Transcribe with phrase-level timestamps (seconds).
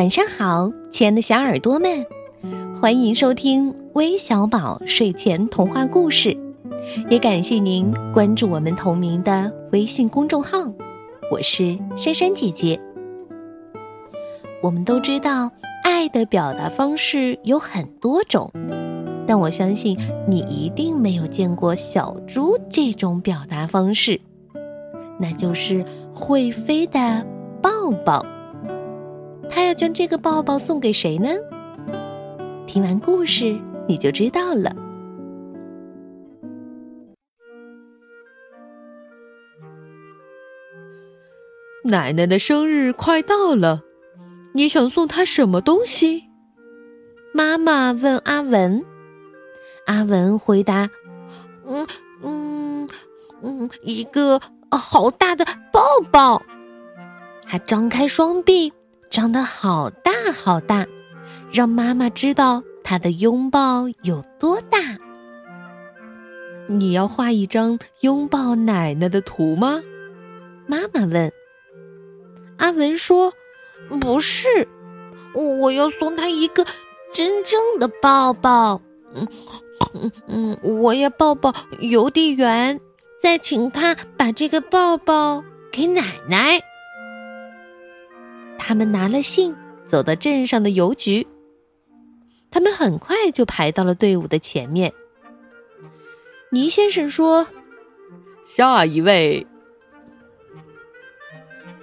[0.00, 2.06] 晚上好，亲爱的小耳朵们，
[2.80, 6.34] 欢迎收听微小宝睡前童话故事，
[7.10, 10.60] 也感谢您关注我们同名的微信公众号。
[11.30, 12.80] 我是珊珊姐姐。
[14.62, 15.50] 我们都知道，
[15.84, 18.50] 爱的表达方式有很多种，
[19.26, 24.18] 但我相信你一定没有见过小猪这种表达方式，
[25.18, 27.22] 那就是会飞的
[27.60, 28.24] 抱抱。
[29.50, 31.30] 他要将这个抱抱送给谁呢？
[32.66, 34.74] 听完故事你就知道了。
[41.82, 43.82] 奶奶的生日快到了，
[44.54, 46.24] 你想送她什么东西？
[47.32, 48.84] 妈妈问阿文。
[49.86, 50.88] 阿文回答
[51.66, 51.86] ：“嗯
[52.22, 52.88] 嗯
[53.42, 54.40] 嗯，一个
[54.70, 56.42] 好大的抱抱。”
[57.48, 58.72] 他张开双臂。
[59.10, 60.86] 长得好大好大，
[61.52, 64.78] 让妈妈知道他的拥抱有多大。
[66.68, 69.82] 你要画一张拥抱奶奶的图吗？
[70.68, 71.32] 妈妈问。
[72.58, 73.32] 阿文说
[74.00, 74.68] ：“不是，
[75.34, 76.64] 我要送他一个
[77.12, 78.80] 真正的抱抱。
[79.12, 79.26] 嗯
[79.92, 82.80] 嗯嗯，我要抱抱邮递员，
[83.20, 86.60] 再请他把这个抱抱给奶奶。”
[88.70, 89.56] 他们拿了信，
[89.88, 91.26] 走到镇上的邮局。
[92.52, 94.92] 他们很快就排到了队伍的前面。
[96.52, 97.48] 倪先生说
[98.46, 99.44] ：“下一位。”“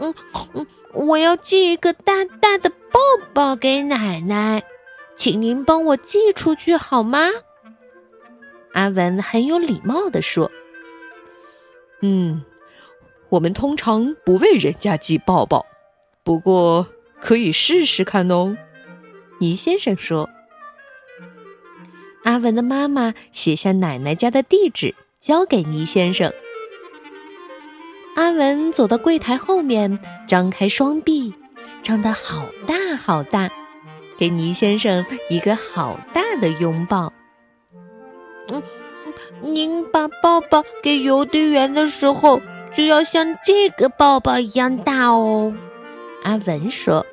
[0.00, 0.14] 嗯
[0.54, 2.98] 嗯，我要寄一个大大的抱
[3.34, 4.62] 抱给奶奶，
[5.16, 7.28] 请您帮我寄出去好吗？”
[8.72, 10.50] 阿文很有礼貌的说
[12.00, 12.42] ：“嗯，
[13.28, 15.66] 我们通常不为人家寄抱抱。”
[16.22, 16.86] 不过
[17.20, 18.56] 可以试试看哦，
[19.40, 20.28] 倪先生说。
[22.24, 26.32] 阿文的妈妈写下奶奶家的地址，交给倪先生。
[28.14, 31.32] 阿文走到柜台后面，张开双臂，
[31.82, 33.50] 张得好大好大，
[34.18, 37.12] 给倪先生一个好大的拥抱。
[38.48, 38.62] 嗯，
[39.40, 42.42] 您把抱抱给邮递员的时候，
[42.74, 45.54] 就要像这个抱抱一样大哦。
[46.22, 47.06] 阿文说：“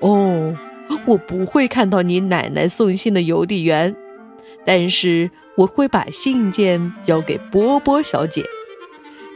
[0.00, 0.56] 哦，
[1.06, 3.96] 我不会看到你奶奶送信的邮递员，
[4.64, 8.44] 但是我会把信件交给波波小姐。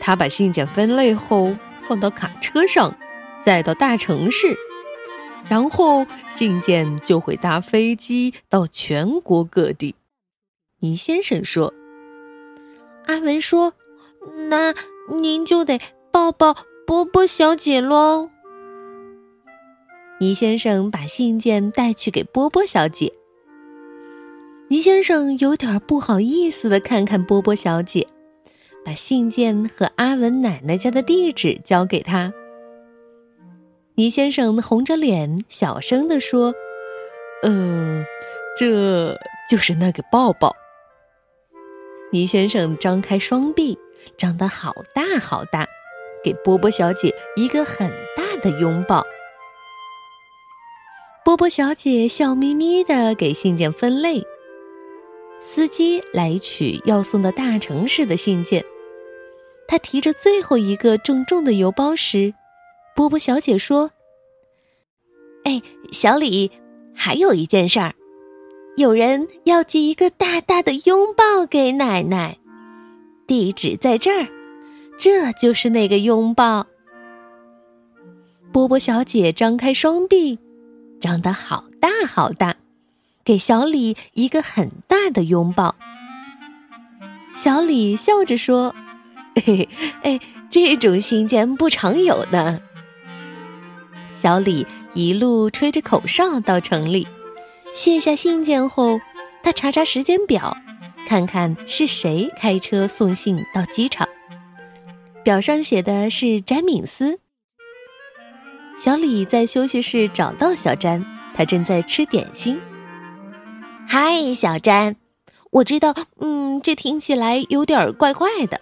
[0.00, 2.96] 她把信件分类后放到卡车上，
[3.42, 4.56] 再到大城市，
[5.48, 9.94] 然后信件就会搭飞机到全国各地。”
[10.80, 11.74] 倪先生说。
[13.06, 13.74] 阿文说
[14.48, 14.74] ：“那
[15.10, 15.80] 您就得
[16.12, 16.56] 抱抱。”
[16.92, 18.28] 波波小姐喽，
[20.20, 23.14] 倪先生把信件带去给波波小姐。
[24.68, 28.06] 倪先生有点不好意思的看看波波小姐，
[28.84, 32.34] 把信件和阿文奶奶家的地址交给她。
[33.94, 36.52] 倪先生红着脸，小声的说
[37.42, 38.04] ：“嗯，
[38.58, 40.54] 这就是那个抱抱。”
[42.12, 43.78] 倪先生张开双臂，
[44.18, 45.66] 张得好大好大。
[46.24, 49.04] 给波波小姐一个很大的拥抱。
[51.24, 54.24] 波波小姐笑眯眯的给信件分类。
[55.40, 58.64] 司机来取要送到大城市的信件。
[59.66, 62.34] 他提着最后一个重重的邮包时，
[62.94, 63.90] 波波小姐说
[65.44, 65.62] ：“哎，
[65.92, 66.50] 小李，
[66.94, 67.94] 还有一件事儿，
[68.76, 72.38] 有人要寄一个大大的拥抱给奶奶，
[73.26, 74.28] 地址在这儿。”
[74.98, 76.66] 这就是那个拥抱。
[78.52, 80.38] 波波小姐张开双臂，
[81.00, 82.56] 张得好大好大，
[83.24, 85.74] 给小李一个很大的拥抱。
[87.34, 88.74] 小李笑着说
[89.34, 89.68] ：“嘿嘿，
[90.02, 90.20] 哎，
[90.50, 92.60] 这种信件不常有呢。”
[94.14, 97.08] 小李一路吹着口哨到城里，
[97.72, 99.00] 卸下信件后，
[99.42, 100.56] 他查查时间表，
[101.08, 104.06] 看看是谁开车送信到机场。
[105.24, 107.20] 表上写的是詹敏斯。
[108.76, 111.04] 小李在休息室找到小詹，
[111.34, 112.60] 他正在吃点心。
[113.86, 114.96] 嗨，小詹，
[115.50, 118.60] 我知道，嗯，这听起来有点怪怪的，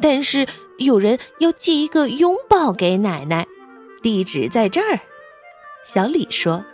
[0.00, 0.46] 但是
[0.78, 3.46] 有人要寄一个拥抱给奶奶，
[4.02, 5.00] 地址在这儿。
[5.84, 6.64] 小李说。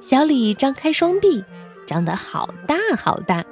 [0.00, 1.44] 小李张开双臂，
[1.86, 3.44] 张得好大好大，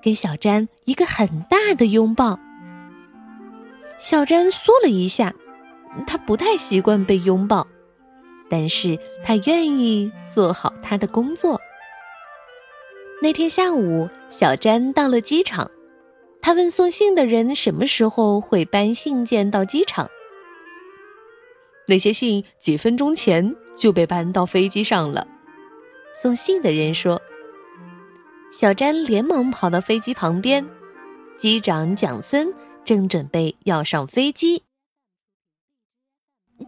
[0.00, 2.38] 给小詹一个很大的拥抱。
[3.98, 5.34] 小詹缩了一下，
[6.06, 7.66] 他不太习惯被拥抱。
[8.48, 11.60] 但是他愿意做好他的工作。
[13.20, 15.70] 那天下午，小詹到了机场，
[16.40, 20.08] 他问送信的人什么时候会搬信件到机场。
[21.88, 25.26] 那些信几分钟前就被搬到飞机上了。
[26.14, 27.20] 送信的人说。
[28.52, 30.66] 小詹连忙跑到飞机旁边，
[31.36, 32.54] 机长蒋森
[32.86, 34.62] 正准备要上飞机。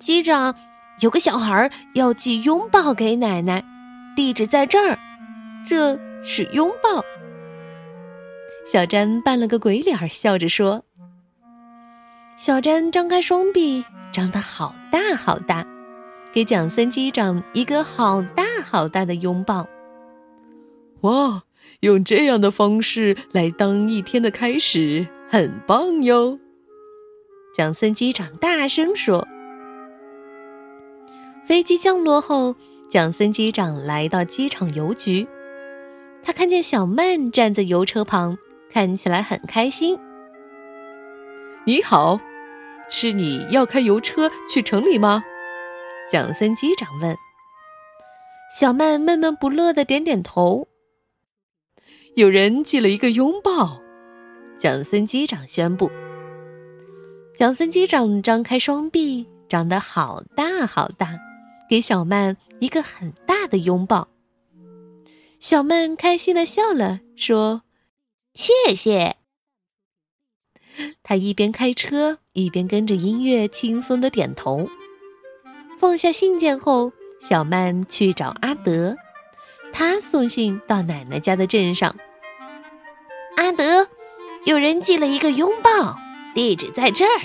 [0.01, 0.55] 机长，
[1.01, 3.65] 有个小孩要寄拥抱给奶奶，
[4.17, 4.99] 地址在这儿。
[5.65, 7.05] 这是拥抱。
[8.67, 10.85] 小詹扮了个鬼脸，笑着说
[12.37, 15.65] ：“小詹张开双臂，张得好大好大，
[16.33, 19.69] 给蒋森机长一个好大好大的拥抱。”
[21.03, 21.45] 哇！
[21.81, 26.39] 用这样的方式来当一天的开始，很棒哟！
[27.55, 29.29] 蒋森机长大声说。
[31.47, 32.57] 飞机降落后，
[32.91, 35.29] 蒋森机长来到机场邮局，
[36.23, 38.39] 他看见小曼站在邮车旁，
[38.73, 39.99] 看起来很开心。
[41.67, 42.19] 你好，
[42.89, 45.23] 是你要开邮车去城里吗？
[46.11, 47.15] 蒋森机长问。
[48.59, 50.69] 小曼闷闷不乐的点点头。
[52.15, 53.83] 有人寄了一个拥抱，
[54.59, 55.89] 蒋森机长宣布。
[57.37, 61.17] 蒋森机长张开双臂，长得好大好大，
[61.71, 64.09] 给小曼一个很大的拥抱。
[65.39, 67.63] 小曼开心的笑了，说
[68.35, 69.15] ：“谢谢。
[71.05, 74.69] ”他一边开车，一边跟着音乐轻松的点头。
[75.79, 78.97] 放下信件后，小曼去找阿德，
[79.73, 81.95] 他送信到奶奶家的镇上。
[83.37, 83.89] 阿德，
[84.49, 85.99] 有人寄了一个拥抱，
[86.35, 87.21] 地址在这儿。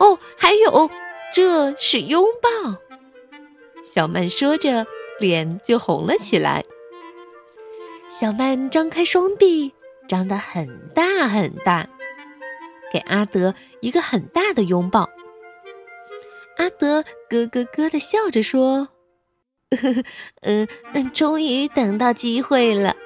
[0.00, 0.90] 哦，还有，
[1.34, 2.78] 这是拥抱。
[3.84, 4.86] 小曼说着，
[5.20, 6.64] 脸就红了起来。
[8.08, 9.74] 小曼张开双臂，
[10.08, 11.90] 张得很大很大，
[12.90, 15.10] 给阿德一个很大的拥抱。
[16.56, 18.88] 阿德咯咯咯的笑着说
[20.40, 22.96] ：“嗯 嗯，终于等到机会了。”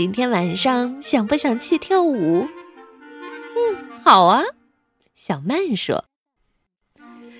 [0.00, 2.48] 今天晚上想不想去跳舞？
[3.54, 4.44] 嗯，好啊，
[5.14, 6.06] 小曼说。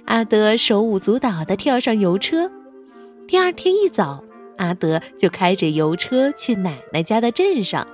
[0.05, 2.53] 阿德手舞足蹈地跳上油车。
[3.27, 4.23] 第二天一早，
[4.59, 7.89] 阿德就开着油车去奶奶家的镇上。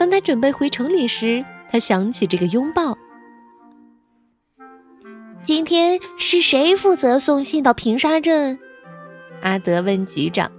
[0.00, 2.98] 当他准备回城里时，他想起这个拥抱。
[5.44, 8.58] 今天是谁负责送信到平沙镇？
[9.40, 10.50] 阿德问局长。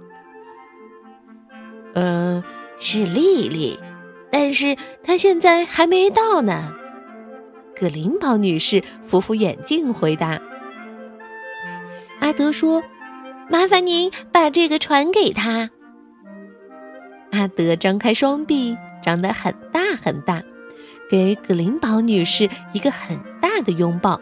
[1.96, 2.44] 嗯，
[2.78, 3.80] 是丽丽，
[4.30, 6.74] 但是她现在还没到呢。
[7.74, 10.38] 葛林堡女士扶扶眼镜回答。
[12.20, 12.82] 阿德说
[13.50, 15.70] ：“麻烦您把这个传给她。”
[17.32, 20.42] 阿德张开双臂，张得很大很大，
[21.10, 24.20] 给葛林堡女士一个很大的拥抱。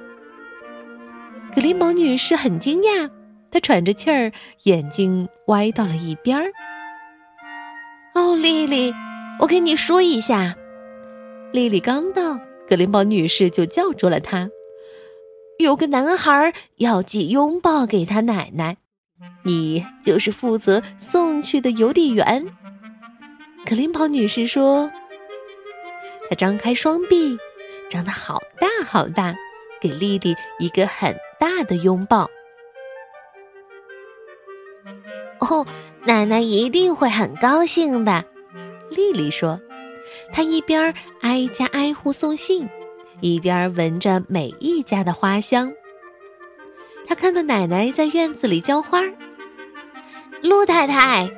[1.57, 3.11] 葛林堡女士很惊讶，
[3.51, 4.31] 她喘着气儿，
[4.63, 6.53] 眼睛歪到了一边儿。
[8.15, 8.95] 哦，丽丽，
[9.41, 10.55] 我跟你说一下。
[11.53, 12.39] 丽丽刚到，
[12.69, 14.49] 格林堡女士就叫住了她。
[15.59, 18.77] 有个男孩要寄拥抱给他奶奶，
[19.45, 22.47] 你就是负责送去的邮递员。
[23.67, 24.93] 格林堡女士说
[26.31, 27.37] ：“她张开双臂，
[27.91, 29.35] 张得好大好大，
[29.81, 32.31] 给丽丽一个很大的拥抱。”
[35.45, 35.67] 哦。
[36.07, 38.25] 奶奶一定会很高兴的，
[38.91, 39.59] 丽丽说。
[40.33, 42.69] 她一边挨家挨户送信，
[43.21, 45.73] 一边闻着每一家的花香。
[47.07, 49.03] 她看到奶奶在院子里浇花。
[50.43, 51.31] 陆太太，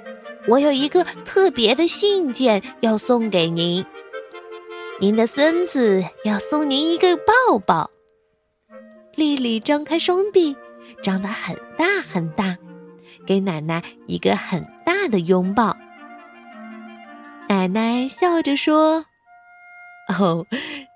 [0.48, 3.86] 我有一个特别的信件要送给您。
[5.00, 7.90] 您的孙子要送您一个抱抱。
[9.14, 10.56] 丽丽张开双臂，
[11.02, 12.56] 张得很大很大。
[13.26, 15.76] 给奶奶一个很大的拥抱。
[17.48, 19.04] 奶奶笑着说
[20.18, 20.46] ：“哦，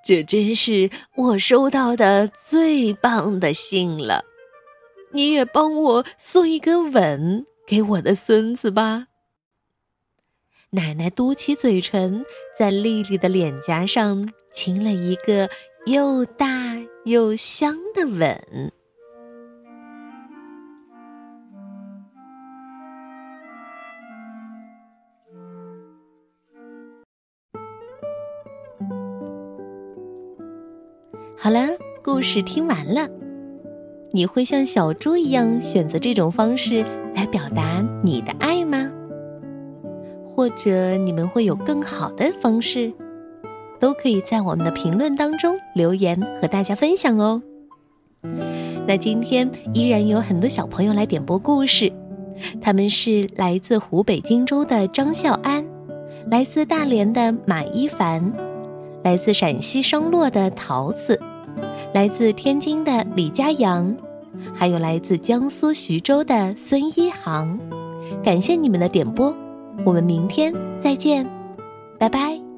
[0.05, 4.25] 这真是我收到的最棒的信了。
[5.13, 9.09] 你也帮我送一个吻给我的孙子吧。”
[10.73, 12.25] 奶奶嘟起嘴唇，
[12.57, 15.51] 在丽丽的脸颊上亲了一个
[15.87, 16.47] 又大
[17.05, 18.73] 又香的吻。
[31.43, 31.69] 好了，
[32.05, 33.09] 故事听完了，
[34.11, 38.91] 你会像小猪一样选择这种方式来表达你的爱吗？
[40.37, 42.93] 或者你们会有更好的方式？
[43.79, 47.41] 都可以在我们的评论当中留言和大家分享哦。
[48.87, 51.91] 那今天依然有很多小朋友来点播故事，
[52.61, 55.65] 他们是来自湖北荆州的张孝安，
[56.31, 58.31] 来自大连的马一凡，
[59.03, 61.19] 来自陕西商洛的桃子，
[61.93, 63.97] 来自天津的李佳阳，
[64.55, 67.59] 还有来自江苏徐州的孙一航。
[68.23, 69.35] 感谢你们的点播，
[69.85, 71.27] 我们明天再见，
[71.99, 72.50] 拜拜。